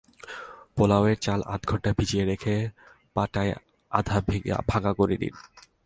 [0.75, 2.55] পোলাওয়ের চাল আধা ঘণ্টা ভিজিয়ে রেখে
[3.15, 3.53] পাটায়
[3.91, 4.17] আধা
[4.69, 5.35] ভাঙা করে নিন।